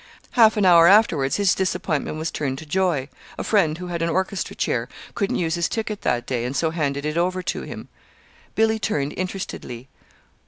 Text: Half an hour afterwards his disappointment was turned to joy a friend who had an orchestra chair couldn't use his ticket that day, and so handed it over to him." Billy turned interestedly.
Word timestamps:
Half 0.31 0.57
an 0.57 0.65
hour 0.65 0.87
afterwards 0.87 1.35
his 1.35 1.53
disappointment 1.53 2.17
was 2.17 2.31
turned 2.31 2.57
to 2.57 2.65
joy 2.65 3.07
a 3.37 3.43
friend 3.43 3.77
who 3.77 3.85
had 3.89 4.01
an 4.01 4.09
orchestra 4.09 4.55
chair 4.55 4.89
couldn't 5.13 5.35
use 5.35 5.53
his 5.53 5.69
ticket 5.69 6.01
that 6.01 6.25
day, 6.25 6.43
and 6.43 6.55
so 6.55 6.71
handed 6.71 7.05
it 7.05 7.19
over 7.19 7.43
to 7.43 7.61
him." 7.61 7.87
Billy 8.55 8.79
turned 8.79 9.13
interestedly. 9.15 9.89